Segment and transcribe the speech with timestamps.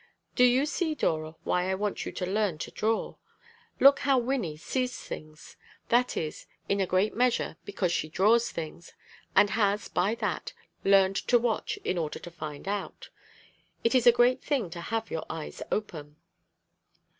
[0.33, 3.17] Do you see, Dora, why I want you to learn to draw?
[3.79, 5.57] Look how Wynnie sees things.
[5.89, 8.93] That is, in a great measure, because she draws things,
[9.35, 10.53] and has, by that,
[10.83, 13.09] learned to watch in order to find out.
[13.83, 16.15] It is a great thing to have your eyes open."